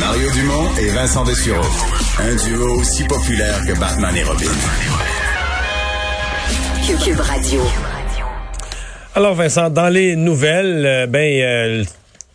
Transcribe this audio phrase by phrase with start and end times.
[0.00, 1.64] Mario Dumont et Vincent Dessureau.
[2.18, 4.46] Un duo aussi populaire que Batman et Robin.
[7.04, 7.60] Cube Radio.
[9.14, 11.84] Alors Vincent, dans les nouvelles, euh, ben euh,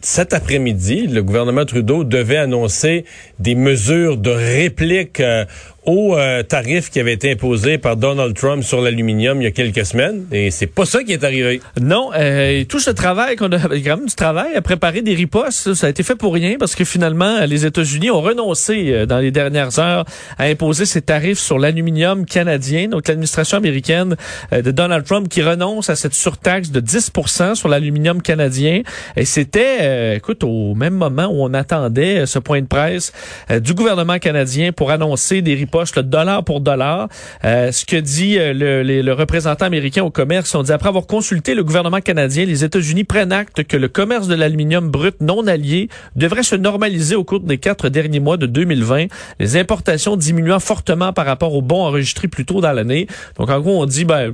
[0.01, 3.05] cet après-midi, le gouvernement Trudeau devait annoncer
[3.39, 5.45] des mesures de réplique euh,
[5.85, 9.51] au euh, tarif qui avait été imposé par Donald Trump sur l'aluminium il y a
[9.51, 10.25] quelques semaines.
[10.31, 11.59] Et c'est pas ça qui est arrivé.
[11.81, 15.89] Non, euh, tout ce travail quand même du travail à préparer des ripostes, ça a
[15.89, 19.79] été fait pour rien parce que finalement, les États-Unis ont renoncé euh, dans les dernières
[19.79, 20.05] heures
[20.37, 22.87] à imposer ces tarifs sur l'aluminium canadien.
[22.87, 24.15] Donc l'administration américaine
[24.53, 28.83] euh, de Donald Trump qui renonce à cette surtaxe de 10% sur l'aluminium canadien.
[29.15, 33.11] Et c'était, écoute, au même moment où on attendait ce point de presse
[33.49, 37.07] du gouvernement canadien pour annoncer des ripostes poche, le dollar pour dollar.
[37.43, 41.07] Euh, ce que dit euh, le, le, représentant américain au commerce, on dit après avoir
[41.07, 45.47] consulté le gouvernement canadien, les États-Unis prennent acte que le commerce de l'aluminium brut non
[45.47, 49.07] allié devrait se normaliser au cours des quatre derniers mois de 2020,
[49.39, 53.07] les importations diminuant fortement par rapport aux bons enregistrés plus tôt dans l'année.
[53.37, 54.33] Donc en gros, on dit ben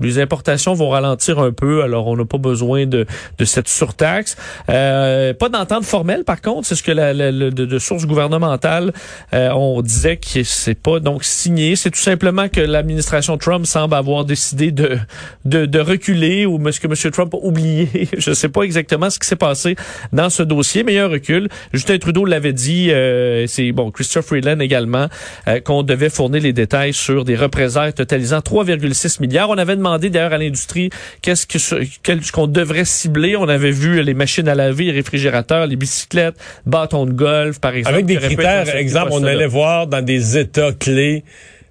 [0.00, 3.06] les importations vont ralentir un peu, alors on n'a pas besoin de,
[3.38, 4.36] de cette surtaxe.
[4.68, 8.92] Euh, pas d'entente formelle, par contre, c'est ce que la, la, de, de sources gouvernementales
[9.34, 11.76] euh, on disait que c'est pas donc signé.
[11.76, 14.98] C'est tout simplement que l'administration Trump semble avoir décidé de,
[15.44, 17.12] de, de reculer ou ce que M.
[17.12, 17.88] Trump a oublié?
[18.18, 19.76] Je sais pas exactement ce qui s'est passé
[20.12, 21.48] dans ce dossier, mais il y a un recul.
[21.72, 25.06] Justin Trudeau l'avait dit, euh, c'est bon, Christopher Freeland également,
[25.48, 29.50] euh, qu'on devait fournir les détails sur des représailles totalisant 3,6 milliards.
[29.50, 30.90] On avait demandé d'ailleurs à l'industrie
[31.22, 33.36] qu'est-ce que qu'on devrait cibler.
[33.36, 37.74] On avait vu les machines à laver, les réfrigérateurs, les bicyclettes, bâtons de golf, par
[37.74, 37.94] exemple.
[37.94, 41.24] Avec des critères, exemple, on allait voir dans des États clés.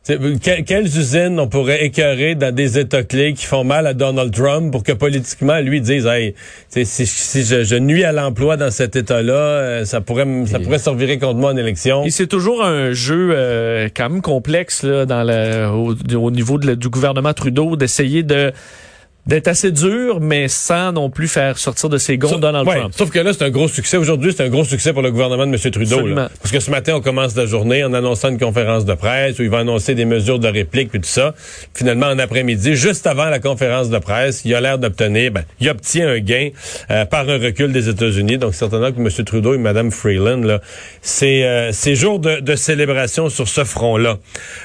[0.05, 4.71] Quelles usines on pourrait écœurer dans des États clés qui font mal à Donald Trump
[4.71, 6.35] pour que politiquement lui dise hey,
[6.69, 10.77] si, si je, je, nuis à l'emploi dans cet État-là, euh, ça pourrait ça pourrait
[10.77, 12.03] servir contre moi en élection.
[12.03, 15.67] Et c'est toujours un jeu euh, quand même complexe là, dans le,
[16.15, 18.51] au, niveau de, du gouvernement Trudeau d'essayer de
[19.27, 22.93] d'être assez dur, mais sans non plus faire sortir de ses gonds Donald Trump.
[22.95, 23.97] Sauf que là, c'est un gros succès.
[23.97, 25.71] Aujourd'hui, c'est un gros succès pour le gouvernement de M.
[25.71, 26.05] Trudeau.
[26.05, 26.29] Là.
[26.41, 29.43] Parce que ce matin, on commence la journée en annonçant une conférence de presse où
[29.43, 31.33] il va annoncer des mesures de réplique et tout ça.
[31.73, 35.69] Finalement, en après-midi, juste avant la conférence de presse, il a l'air d'obtenir, ben, il
[35.69, 36.49] obtient un gain
[36.91, 38.37] euh, par un recul des États-Unis.
[38.37, 39.09] Donc, certainement que M.
[39.25, 40.61] Trudeau et Mme Freeland, là,
[41.01, 44.17] c'est euh, jours de, de, célébration sur ce front-là.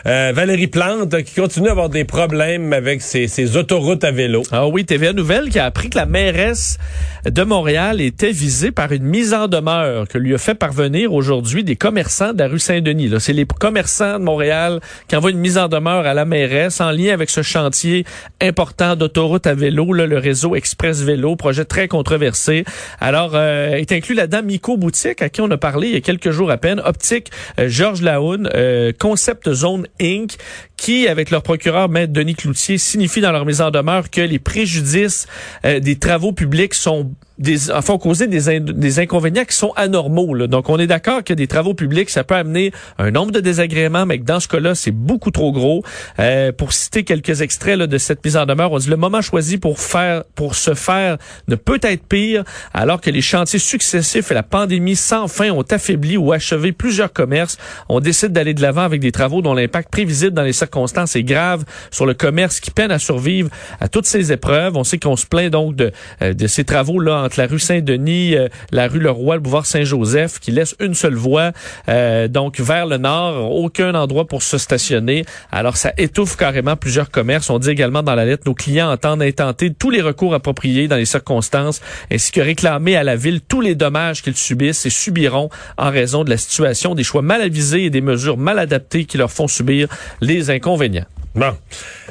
[0.07, 4.43] Euh, Valérie Plante, qui continue à avoir des problèmes avec ses, ses autoroutes à vélo.
[4.53, 6.79] Ah oui, TVA Nouvelle qui a appris que la mairesse
[7.25, 11.63] de Montréal était visée par une mise en demeure que lui a fait parvenir aujourd'hui
[11.63, 13.13] des commerçants de la rue Saint-Denis.
[13.21, 16.91] C'est les commerçants de Montréal qui envoient une mise en demeure à la mairesse en
[16.91, 18.05] lien avec ce chantier
[18.41, 22.65] important d'autoroute à vélo, le réseau Express Vélo, projet très controversé.
[22.99, 26.01] Alors, euh, est inclus là-dedans Mico Boutique, à qui on a parlé il y a
[26.01, 27.31] quelques jours à peine, Optique,
[27.61, 30.37] euh, Georges Laoun, euh, Concept Zone Inc.,
[30.81, 34.39] qui, avec leur procureur, Maître Denis Cloutier, signifie dans leur mise en demeure que les
[34.39, 35.29] préjudices
[35.67, 40.35] euh, des travaux publics sont des, font causer des, des inconvénients qui sont anormaux.
[40.35, 40.47] Là.
[40.47, 44.07] Donc, on est d'accord que des travaux publics, ça peut amener un nombre de désagréments,
[44.07, 45.83] mais que dans ce cas-là, c'est beaucoup trop gros.
[46.19, 49.23] Euh, pour citer quelques extraits là, de cette mise en demeure, on dit le moment
[49.23, 51.17] choisi pour faire, pour se faire
[51.49, 55.63] ne peut être pire, alors que les chantiers successifs et la pandémie sans fin ont
[55.63, 57.57] affaibli ou achevé plusieurs commerces.
[57.89, 61.23] On décide d'aller de l'avant avec des travaux dont l'impact prévisible dans les circonstances est
[61.23, 63.49] grave sur le commerce qui peine à survivre
[63.81, 64.77] à toutes ces épreuves.
[64.77, 65.91] On sait qu'on se plaint donc de,
[66.21, 70.51] euh, de ces travaux-là la rue Saint-Denis, euh, la rue Leroy, le boulevard Saint-Joseph, qui
[70.51, 71.53] laisse une seule voie,
[71.89, 75.25] euh, donc vers le nord, aucun endroit pour se stationner.
[75.51, 77.51] Alors ça étouffe carrément plusieurs commerces.
[77.51, 80.97] On dit également dans la lettre, nos clients entendent intenter tous les recours appropriés dans
[80.97, 81.81] les circonstances,
[82.13, 86.25] ainsi que réclamer à la ville tous les dommages qu'ils subissent et subiront en raison
[86.25, 89.49] de la situation, des choix mal avisés et des mesures mal adaptées qui leur font
[89.49, 89.89] subir
[90.21, 91.07] les inconvénients.
[91.37, 91.57] Bon,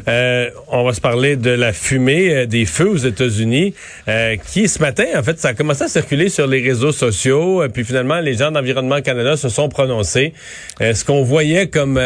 [0.07, 3.73] euh, on va se parler de la fumée euh, des feux aux États-Unis,
[4.07, 7.61] euh, qui ce matin, en fait, ça a commencé à circuler sur les réseaux sociaux,
[7.73, 10.33] puis finalement, les gens d'Environnement Canada se sont prononcés.
[10.79, 11.99] ce qu'on voyait comme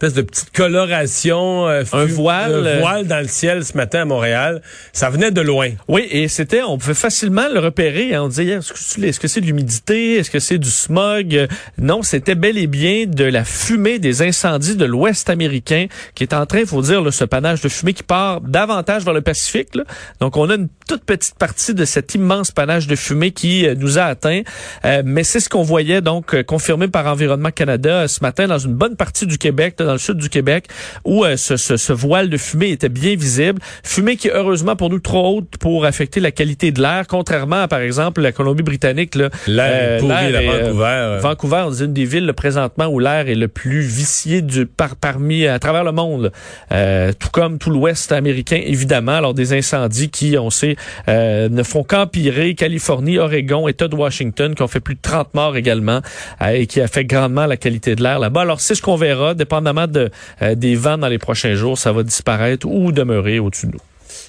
[0.00, 4.04] espèce de petite coloration, euh, un voile, un voile dans le ciel ce matin à
[4.06, 4.62] Montréal.
[4.94, 5.72] Ça venait de loin.
[5.88, 8.14] Oui, et c'était, on pouvait facilement le repérer.
[8.14, 8.22] Hein.
[8.22, 11.46] On disait, est-ce que c'est de l'humidité, est-ce que c'est du smog?
[11.76, 16.32] Non, c'était bel et bien de la fumée des incendies de l'Ouest américain qui est
[16.32, 19.20] en train, il faut dire, là, ce panache de fumée qui part davantage vers le
[19.20, 19.74] Pacifique.
[19.74, 19.84] Là.
[20.20, 23.76] Donc, on a une toute petite partie de cet immense panache de fumée qui euh,
[23.78, 24.42] nous a atteint.
[24.84, 28.58] Euh, mais c'est ce qu'on voyait donc euh, confirmé par Environnement Canada ce matin dans
[28.58, 30.66] une bonne partie du Québec, dans le sud du Québec,
[31.04, 33.60] où ce, ce, ce, voile de fumée était bien visible.
[33.84, 37.62] Fumée qui est heureusement pour nous trop haute pour affecter la qualité de l'air, contrairement
[37.62, 39.14] à par exemple la Colombie-Britannique.
[39.46, 41.18] L'air est Vancouver.
[41.20, 45.46] Vancouver, c'est une des villes présentement où l'air est le plus vicié du par parmi
[45.46, 46.32] à travers le monde,
[46.68, 49.12] tout comme tout l'Ouest américain évidemment.
[49.12, 50.74] Alors des incendies qui, on sait,
[51.08, 52.54] ne font qu'empirer.
[52.54, 56.00] Californie, Oregon, État de Washington, qui ont fait plus de 30 morts également
[56.42, 58.42] euh, et qui a fait grandement la qualité de l'air là-bas.
[58.42, 60.10] Alors, c'est ce qu'on verra, dépendamment de,
[60.42, 63.80] euh, des vents dans les prochains jours, ça va disparaître ou demeurer au-dessus de nous.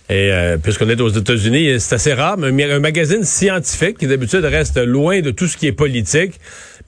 [0.10, 4.44] Et euh, puisqu'on est aux États-Unis, c'est assez rare, mais un magazine scientifique qui d'habitude
[4.44, 6.40] reste loin de tout ce qui est politique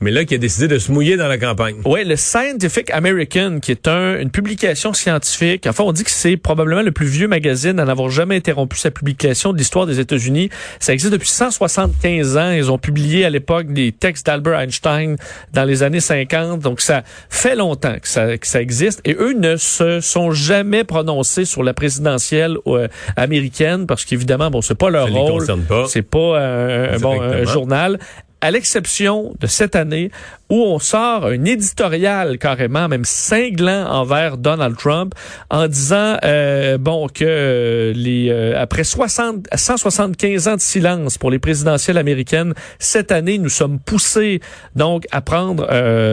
[0.02, 1.76] mais là qui a décidé de se mouiller dans la campagne.
[1.86, 5.66] Oui, le Scientific American, qui est un, une publication scientifique.
[5.68, 8.92] Enfin, on dit que c'est probablement le plus vieux magazine à n'avoir jamais interrompu sa
[8.92, 10.50] publication de l'histoire des États-Unis.
[10.80, 12.52] Ça existe depuis 175 ans.
[12.52, 15.16] Ils ont publié à l'époque des textes d'Albert Einstein
[15.54, 16.60] dans les années 50.
[16.60, 19.02] Donc, ça fait longtemps que ça, que ça existe.
[19.06, 24.62] Et eux ne se sont jamais prononcés sur la présidentielle euh, américaine parce qu'évidemment, bon,
[24.62, 25.46] c'est pas leur ça rôle.
[25.88, 28.00] C'est pas euh, bon, un journal
[28.44, 30.12] à l'exception de cette année
[30.50, 35.16] où on sort un éditorial carrément, même cinglant envers Donald Trump,
[35.50, 41.32] en disant euh, bon que euh, les euh, après 60 175 ans de silence pour
[41.32, 44.42] les présidentielles américaines cette année, nous sommes poussés
[44.76, 45.64] donc à prendre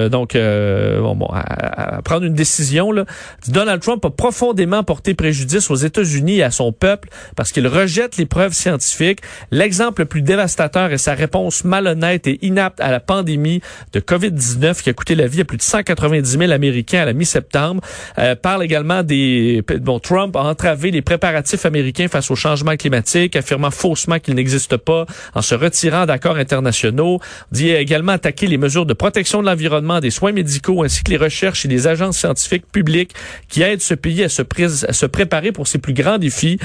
[0.08, 2.92] donc bon, bon à, prendre une décision.
[2.92, 3.04] Là.
[3.48, 8.16] Donald Trump a profondément porté préjudice aux États-Unis et à son peuple parce qu'il rejette
[8.16, 9.20] les preuves scientifiques.
[9.50, 13.60] L'exemple le plus dévastateur est sa réponse malhonnête et inapte à la pandémie
[13.92, 17.04] de COVID 19 qui a coûté la vie à plus de 190 000 Américains à
[17.06, 17.82] la mi-septembre.
[18.18, 19.62] Euh, parle également des...
[19.80, 24.76] Bon, Trump a entravé les préparatifs américains face au changement climatique, affirmant faussement qu'il n'existe
[24.76, 27.20] pas en se retirant d'accords internationaux.
[27.52, 31.16] Dit également attaquer les mesures de protection de l'environnement, des soins médicaux ainsi que les
[31.16, 33.14] recherches et les agences scientifiques publiques
[33.48, 36.58] qui aident ce pays à se préparer pour ses plus grands défis.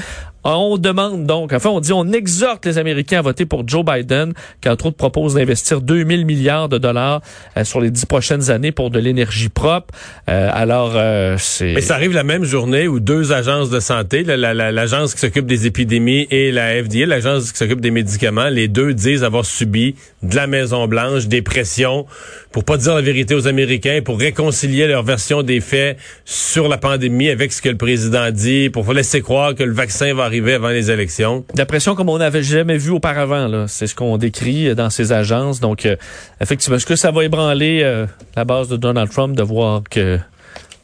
[0.48, 4.32] On demande donc, enfin, on dit, on exhorte les Américains à voter pour Joe Biden,
[4.60, 7.20] qui entre autres propose d'investir 2000 milliards de dollars
[7.56, 9.92] euh, sur les dix prochaines années pour de l'énergie propre.
[10.28, 11.72] Euh, alors, euh, c'est...
[11.72, 15.66] Mais ça arrive la même journée où deux agences de santé, l'agence qui s'occupe des
[15.66, 20.36] épidémies et la FDA, l'agence qui s'occupe des médicaments, les deux disent avoir subi de
[20.36, 22.06] la Maison-Blanche des pressions
[22.52, 26.78] pour pas dire la vérité aux Américains, pour réconcilier leur version des faits sur la
[26.78, 30.35] pandémie avec ce que le président dit, pour laisser croire que le vaccin va arriver
[30.38, 31.44] avant les élections.
[31.54, 33.48] D'impression comme on n'avait jamais vu auparavant.
[33.48, 33.66] Là.
[33.68, 35.60] C'est ce qu'on décrit dans ces agences.
[35.60, 35.96] Donc, euh,
[36.40, 38.06] effectivement, est-ce que ça va ébranler euh,
[38.36, 40.18] la base de Donald Trump de voir que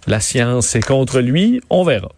[0.06, 1.60] la science est contre lui?
[1.70, 2.10] On verra.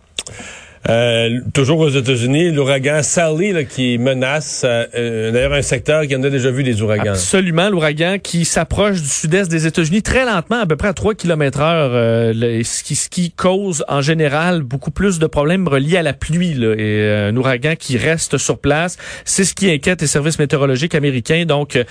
[0.91, 6.15] Euh, toujours aux États-Unis, l'ouragan Sally là, qui menace euh, euh, d'ailleurs un secteur qui
[6.15, 7.13] en a déjà vu des ouragans.
[7.13, 11.15] Absolument, l'ouragan qui s'approche du sud-est des États-Unis très lentement, à peu près à 3
[11.15, 16.03] km heure, ce, qui, ce qui cause en général beaucoup plus de problèmes reliés à
[16.03, 16.53] la pluie.
[16.53, 20.95] Là, et un ouragan qui reste sur place, c'est ce qui inquiète les services météorologiques
[20.95, 21.45] américains.
[21.47, 21.83] Donc,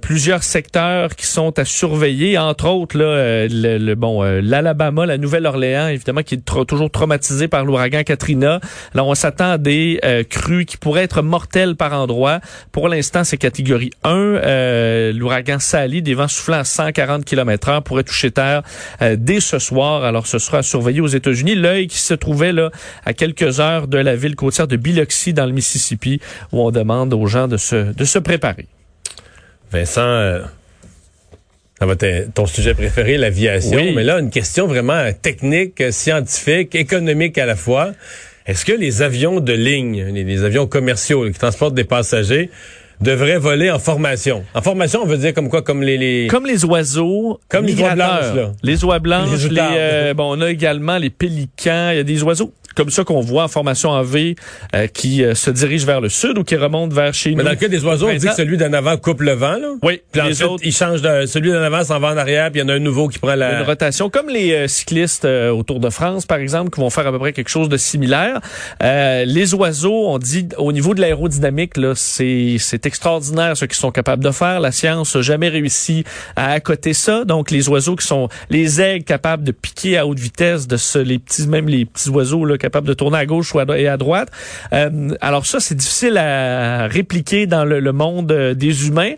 [0.00, 6.22] plusieurs secteurs qui sont à surveiller, entre autres là, le, bon l'Alabama, la Nouvelle-Orléans, évidemment,
[6.22, 8.60] qui est toujours traumatisé par l'ouragan Katrina.
[8.94, 12.40] On s'attend à des euh, crues qui pourraient être mortelles par endroit.
[12.70, 14.10] Pour l'instant, c'est catégorie 1.
[14.12, 18.62] Euh, L'ouragan Sally, des vents soufflant à 140 km heure, pourrait toucher terre
[19.02, 20.04] euh, dès ce soir.
[20.04, 21.56] Alors, ce sera surveillé aux États-Unis.
[21.56, 22.70] L'œil qui se trouvait là
[23.04, 26.20] à quelques heures de la ville côtière de Biloxi, dans le Mississippi,
[26.52, 28.66] où on demande aux gens de se, de se préparer.
[29.72, 30.44] Vincent...
[31.78, 33.92] Ça va être ton sujet préféré, l'aviation.
[33.94, 37.92] Mais là, une question vraiment technique, scientifique, économique à la fois.
[38.46, 42.50] Est-ce que les avions de ligne, les, avions commerciaux qui transportent des passagers,
[43.00, 44.44] devraient voler en formation.
[44.54, 47.94] En formation, on veut dire comme quoi, comme les, comme les oiseaux, comme les oies
[47.94, 48.52] blanches, là.
[48.62, 51.90] les oies blanches, les, euh, bon, on a également les pélicans.
[51.90, 54.36] Il y a des oiseaux comme ça qu'on voit en formation en V
[54.74, 57.36] euh, qui euh, se dirige vers le sud ou qui remonte vers chez nous.
[57.36, 59.56] Mais dans le cas des oiseaux, on dit que celui d'en avant coupe le vent.
[59.56, 59.74] Là.
[59.82, 60.02] Oui.
[60.12, 62.64] Puis les autres, il change de celui d'en avant s'en va en arrière, puis il
[62.64, 65.62] y en a un nouveau qui prend la une rotation, comme les euh, cyclistes au
[65.62, 68.40] Tour de France par exemple, qui vont faire à peu près quelque chose de similaire.
[68.80, 73.90] les oiseaux, on dit au niveau de l'aérodynamique là, c'est c'est extraordinaire ce qu'ils sont
[73.90, 74.60] capables de faire.
[74.60, 76.04] La science n'a jamais réussi
[76.36, 77.24] à accoter ça.
[77.24, 80.98] Donc les oiseaux qui sont les aigles capables de piquer à haute vitesse, de ce,
[80.98, 84.30] les petits même les petits oiseaux là capable de tourner à gauche et à droite.
[84.72, 89.14] Euh, alors ça, c'est difficile à répliquer dans le, monde euh, des humains.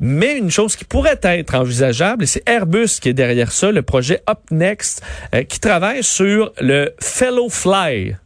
[0.00, 3.82] Mais une chose qui pourrait être envisageable, et c'est Airbus qui est derrière ça, le
[3.82, 5.02] projet Up Next,
[5.34, 8.16] euh, qui travaille sur le Fellow Fly.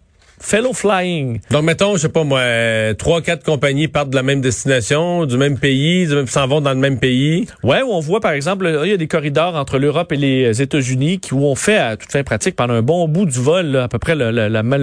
[0.42, 1.40] Fellow Flying.
[1.50, 5.24] Donc, mettons, je sais pas moi, euh, trois, quatre compagnies partent de la même destination,
[5.24, 7.46] du même pays, s'en vont dans le même pays.
[7.62, 10.60] Ouais, où on voit, par exemple, il y a des corridors entre l'Europe et les
[10.60, 13.76] États-Unis qui, où on fait, à toute fin pratique, pendant un bon bout du vol,
[13.76, 14.32] à peu près le,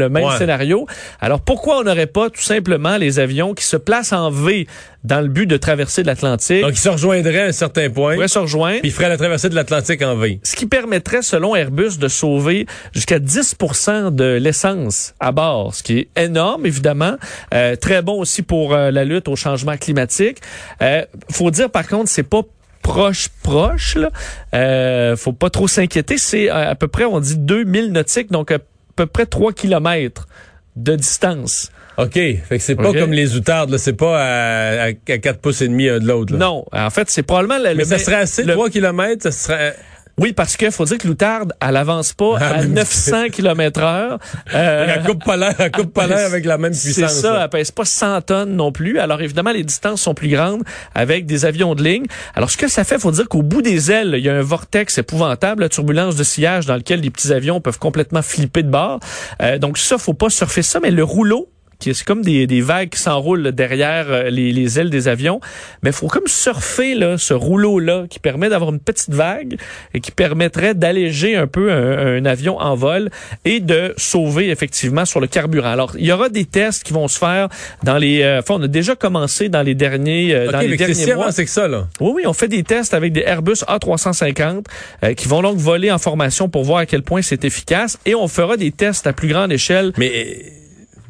[0.10, 0.88] même scénario.
[1.20, 4.66] Alors, pourquoi on n'aurait pas tout simplement les avions qui se placent en V
[5.04, 6.62] dans le but de traverser l'Atlantique?
[6.62, 8.14] Donc, ils se rejoindraient à un certain point.
[8.14, 8.80] Ils pourraient se rejoindre.
[8.80, 10.40] Puis ils feraient la traversée de l'Atlantique en V.
[10.44, 16.00] Ce qui permettrait, selon Airbus, de sauver jusqu'à 10% de l'essence à bord ce qui
[16.00, 17.16] est énorme, évidemment.
[17.54, 20.40] Euh, très bon aussi pour euh, la lutte au changement climatique.
[20.82, 22.42] Euh, faut dire, par contre, c'est pas
[22.82, 24.10] proche proche là.
[24.54, 28.60] Euh, faut pas trop s'inquiéter, c'est à peu près on dit 2000 nautiques donc à
[28.96, 30.28] peu près 3 kilomètres
[30.76, 31.72] de distance.
[31.98, 32.14] OK.
[32.14, 35.90] Fait que c'est pas comme les outardes, c'est pas à, à, 4 pouces et demi
[35.90, 36.34] un de l'autre.
[36.36, 36.66] Non.
[36.72, 37.58] En fait, c'est probablement...
[37.58, 39.76] Le, Mais ça serait assez, 3 kilomètres, ça serait...
[40.20, 44.20] Oui, parce qu'il faut dire que l'outarde, elle avance pas ah, à 900 km heure.
[44.54, 47.12] Euh, elle coupe pas l'air, elle coupe pas l'air avec la même puissance.
[47.12, 48.98] C'est ça, elle pèse pas 100 tonnes non plus.
[48.98, 50.64] Alors évidemment, les distances sont plus grandes
[50.96, 52.06] avec des avions de ligne.
[52.36, 54.42] Alors ce que ça fait, faut dire qu'au bout des ailes, il y a un
[54.42, 58.70] vortex épouvantable, la turbulence de sillage dans lequel les petits avions peuvent complètement flipper de
[58.70, 59.00] bord.
[59.42, 61.50] Euh, donc ça, faut pas surfer ça, mais le rouleau
[61.80, 65.40] c'est comme des, des, vagues qui s'enroulent derrière euh, les, les, ailes des avions.
[65.82, 69.58] Mais il faut comme surfer là, ce rouleau-là qui permet d'avoir une petite vague
[69.94, 73.10] et qui permettrait d'alléger un peu un, avion en vol
[73.46, 75.70] et de sauver effectivement sur le carburant.
[75.70, 77.48] Alors, il y aura des tests qui vont se faire
[77.84, 78.22] dans les...
[78.22, 81.32] Euh, enfin, on a déjà commencé dans les derniers, euh, dans les derniers mois.
[81.32, 81.88] c'est que ça, là.
[82.00, 84.66] Oui, oui, on fait des tests avec des Airbus A350
[85.04, 88.16] euh, qui vont donc voler en formation pour voir à quel point c'est efficace et
[88.16, 89.94] on fera des tests à plus grande échelle.
[89.98, 90.59] Mais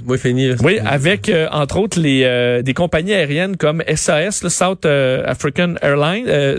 [0.06, 0.20] oui.
[0.64, 5.24] Oui, avec euh, entre autres les euh, des compagnies aériennes comme SAS, le South euh,
[5.26, 6.58] African Airlines,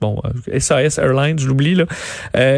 [0.00, 0.20] bon
[0.58, 1.86] SAS Airlines, je l'oublie là,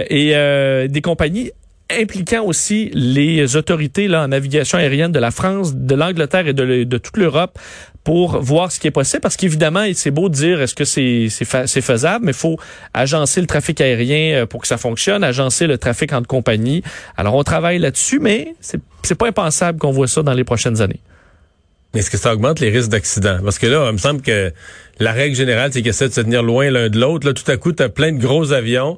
[0.09, 1.53] et des compagnies
[2.01, 6.99] impliquant aussi les autorités là, en navigation aérienne de la France, de l'Angleterre et de,
[6.99, 7.59] toute l'Europe
[8.03, 9.21] pour voir ce qui est possible.
[9.21, 12.59] Parce qu'évidemment, c'est beau de dire est-ce que c'est faisable, mais il faut
[12.93, 16.83] agencer le trafic aérien euh, pour que ça fonctionne, agencer le trafic entre compagnies.
[17.17, 21.01] Alors, on travaille là-dessus, mais c'est pas impensable qu'on voit ça dans les prochaines années.
[21.95, 23.39] Est-ce que ça augmente les risques d'accident?
[23.45, 24.53] Parce que là, il me semble que
[24.99, 27.27] la règle générale, c'est qu'ils de se tenir loin l'un de l'autre.
[27.27, 28.97] Là, tout à coup, tu as plein de gros avions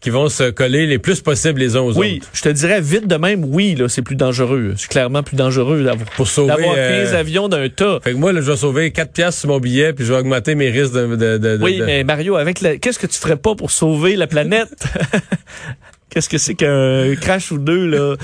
[0.00, 1.98] qui vont se coller les plus possible les uns aux autres.
[1.98, 4.74] Oui, je te dirais vite de même, oui, là, c'est plus dangereux.
[4.76, 7.98] C'est clairement plus dangereux d'avoir pour sauver 15 euh, avions d'un tas.
[8.02, 10.18] Fait que moi, là, je vais sauver 4 piastres sur mon billet puis je vais
[10.20, 12.76] augmenter mes risques de, de, de Oui, mais Mario, avec la...
[12.76, 14.68] qu'est-ce que tu ferais pas pour sauver la planète?
[16.10, 18.16] Qu'est-ce que c'est qu'un crash ou deux là?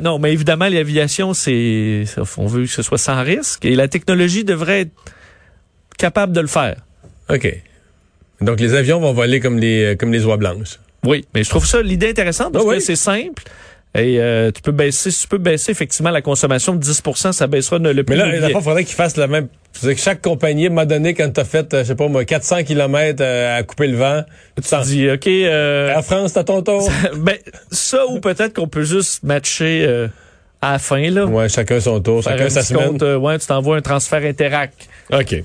[0.00, 2.04] Non, mais évidemment l'aviation c'est
[2.36, 4.92] on veut que ce soit sans risque et la technologie devrait être
[5.98, 6.76] capable de le faire.
[7.28, 7.52] OK.
[8.40, 10.78] Donc les avions vont voler comme les comme les oies blanches.
[11.04, 13.42] Oui, mais je trouve ça l'idée intéressante parce que c'est simple.
[13.94, 17.02] Et euh, tu peux baisser, tu peux baisser effectivement la consommation de 10
[17.32, 18.16] ça baissera le prix.
[18.16, 19.48] Mais là, il faudrait qu'ils fassent la même.
[19.72, 22.64] C'est que chaque compagnie m'a donné quand t'as fait, euh, je sais pas moi, 400
[22.64, 24.22] km euh, à couper le vent.
[24.56, 25.26] Tu te dis, ok.
[25.26, 26.88] Euh, en France, t'as ton tour.
[27.16, 27.36] ben
[27.72, 30.08] ça ou peut-être qu'on peut juste matcher
[30.62, 31.26] à la fin là.
[31.26, 33.02] Ouais, chacun son tour, chacun sa semaine.
[33.02, 34.70] ouais, tu t'envoies un transfert Interac.
[35.12, 35.42] OK.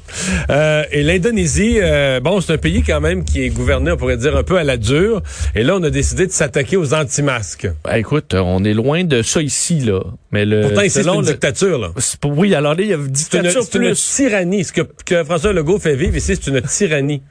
[0.50, 4.18] Euh, et l'Indonésie, euh, bon, c'est un pays quand même qui est gouverné, on pourrait
[4.18, 5.22] dire, un peu à la dure.
[5.56, 7.68] Et là, on a décidé de s'attaquer aux anti-masques.
[7.84, 10.02] Ben, écoute, on est loin de ça ici, là.
[10.32, 11.92] Mais le, Pourtant, ici, c'est une dictature, là.
[12.26, 14.64] Oui, alors là, il y a une dictature C'est une, tyrannie.
[14.64, 17.22] Ce que, que François Legault fait vivre ici, c'est une tyrannie.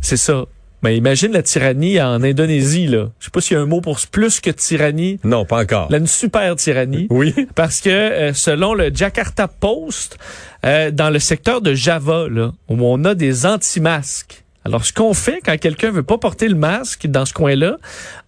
[0.00, 0.44] C'est ça.
[0.82, 3.08] Mais imagine la tyrannie en Indonésie, là.
[3.18, 5.18] Je sais pas s'il y a un mot pour plus que tyrannie.
[5.24, 5.90] Non, pas encore.
[5.90, 7.06] Là, une super tyrannie.
[7.10, 7.34] oui.
[7.54, 10.18] Parce que euh, selon le Jakarta Post,
[10.64, 14.44] euh, dans le secteur de Java, là, où on a des anti-masques.
[14.64, 17.78] Alors, ce qu'on fait quand quelqu'un veut pas porter le masque dans ce coin-là,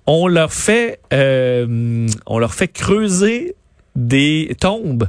[0.06, 3.54] on leur fait, euh, on leur fait creuser
[3.96, 5.08] des tombes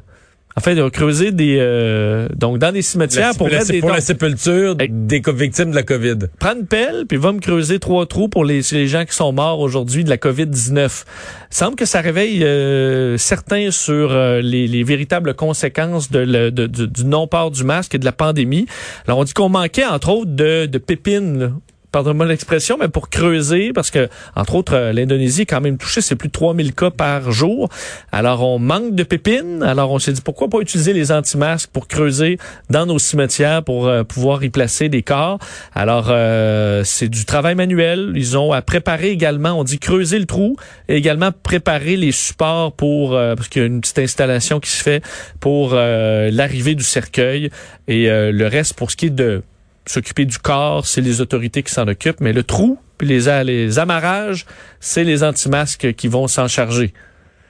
[0.56, 4.76] en fait, de creuser des euh, donc dans des cimetières pour, la, pour la sépulture
[4.76, 6.18] des victimes de la COVID.
[6.40, 9.32] Prends une pelle puis va me creuser trois trous pour les, les gens qui sont
[9.34, 11.06] morts aujourd'hui de la COVID-19.
[11.50, 16.68] Semble que ça réveille euh, certains sur euh, les, les, véritables conséquences de, le, de
[16.68, 18.68] du non-port du masque et de la pandémie.
[19.08, 21.54] Alors on dit qu'on manquait entre autres de, de pépines
[21.94, 26.02] pardonne-moi l'expression, mais pour creuser, parce que, entre autres, euh, l'Indonésie est quand même touchée,
[26.02, 27.70] c'est plus de 3000 cas par jour.
[28.12, 29.62] Alors, on manque de pépines.
[29.62, 32.40] Alors, on s'est dit, pourquoi pas utiliser les anti-masques pour creuser
[32.72, 35.38] dans nos cimetières pour euh, pouvoir y placer des corps.
[35.76, 38.12] Alors, euh, c'est du travail manuel.
[38.16, 40.56] Ils ont à préparer également, on dit creuser le trou,
[40.90, 44.82] et également préparer les supports pour, parce qu'il y a une petite installation qui se
[44.82, 45.04] fait
[45.40, 47.50] pour l'arrivée du cercueil
[47.88, 49.44] et le reste pour ce qui est de
[49.86, 53.80] s'occuper du corps, c'est les autorités qui s'en occupent, mais le trou, puis les, les
[53.80, 54.46] amarrages,
[54.80, 56.94] c'est les anti-masques qui vont s'en charger.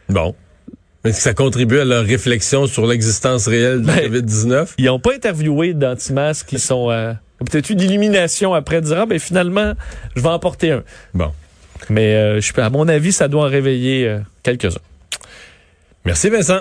[0.09, 0.35] Bon.
[1.03, 4.69] Est-ce que ça contribue à leur réflexion sur l'existence réelle de la Ben, COVID-19?
[4.77, 7.13] Ils n'ont pas interviewé d'anti-masques qui sont euh,
[7.45, 9.73] peut-être eu d'illumination après dire ah ben finalement
[10.15, 10.83] je vais en porter un.
[11.13, 11.31] Bon.
[11.89, 14.79] Mais euh, je, à mon avis ça doit en réveiller euh, quelques-uns.
[16.05, 16.59] Merci Vincent.